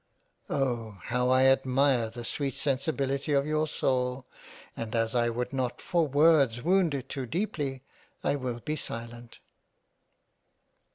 [0.49, 0.97] "Oh!
[1.03, 4.25] how I admire the sweet sensibility of your Soul,
[4.75, 7.83] and as I would not for Worlds wound it too deeply,
[8.23, 9.41] I will be silent."